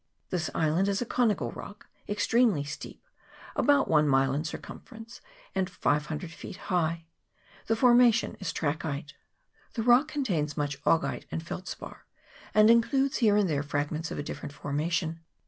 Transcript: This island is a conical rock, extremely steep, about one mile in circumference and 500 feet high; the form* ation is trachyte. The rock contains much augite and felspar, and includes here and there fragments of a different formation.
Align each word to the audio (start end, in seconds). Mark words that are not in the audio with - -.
This 0.31 0.49
island 0.55 0.87
is 0.87 0.99
a 1.03 1.05
conical 1.05 1.51
rock, 1.51 1.85
extremely 2.09 2.63
steep, 2.63 3.05
about 3.55 3.87
one 3.87 4.07
mile 4.07 4.33
in 4.33 4.43
circumference 4.43 5.21
and 5.53 5.69
500 5.69 6.31
feet 6.31 6.57
high; 6.57 7.05
the 7.67 7.75
form* 7.75 8.01
ation 8.01 8.33
is 8.39 8.51
trachyte. 8.51 9.13
The 9.75 9.83
rock 9.83 10.07
contains 10.07 10.57
much 10.57 10.83
augite 10.85 11.25
and 11.29 11.43
felspar, 11.45 12.07
and 12.55 12.71
includes 12.71 13.17
here 13.17 13.37
and 13.37 13.47
there 13.47 13.61
fragments 13.61 14.09
of 14.09 14.17
a 14.17 14.23
different 14.23 14.53
formation. 14.55 15.19